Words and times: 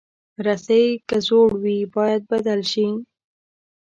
رسۍ 0.45 0.85
که 1.07 1.17
زوړ 1.27 1.49
وي، 1.63 1.79
باید 1.95 2.21
بدل 2.31 2.61
شي. 2.71 2.87